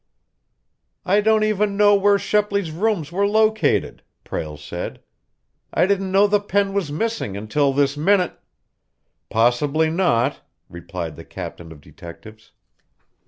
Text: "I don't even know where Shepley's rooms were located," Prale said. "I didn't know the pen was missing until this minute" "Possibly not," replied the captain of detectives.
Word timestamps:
"I 1.05 1.21
don't 1.21 1.43
even 1.43 1.77
know 1.77 1.93
where 1.93 2.17
Shepley's 2.17 2.71
rooms 2.71 3.11
were 3.11 3.27
located," 3.27 4.01
Prale 4.23 4.57
said. 4.57 4.99
"I 5.71 5.85
didn't 5.85 6.11
know 6.11 6.25
the 6.25 6.39
pen 6.39 6.73
was 6.73 6.91
missing 6.91 7.37
until 7.37 7.71
this 7.71 7.95
minute" 7.95 8.39
"Possibly 9.29 9.91
not," 9.91 10.41
replied 10.69 11.17
the 11.17 11.23
captain 11.25 11.71
of 11.71 11.81
detectives. 11.81 12.51